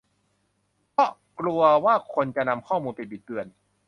[0.93, 3.47] เพราะกลัวว่าคนจะนำข้อมูลไปบิดเบือน